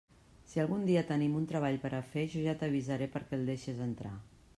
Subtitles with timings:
[0.51, 3.85] Si algun dia tenim un treball per a fer, jo ja t'avisaré perquè el deixes
[3.91, 4.15] entrar.